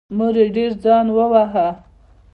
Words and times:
مور 0.17 0.35
یې 0.41 0.45
ډېر 0.55 0.71
ځان 0.83 1.05
وواهه. 1.11 1.67